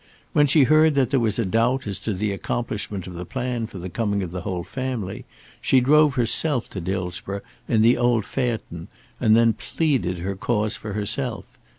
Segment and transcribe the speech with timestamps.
[0.33, 3.67] When she heard that there was a doubt as to the accomplishment of the plan
[3.67, 5.25] for the coming of the whole family,
[5.61, 8.87] she drove herself into Dillsborough in the old phaeton
[9.19, 11.45] and then pleaded her cause for herself.